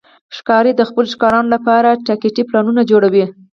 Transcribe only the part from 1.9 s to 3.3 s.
تاکتیکي پلانونه جوړوي.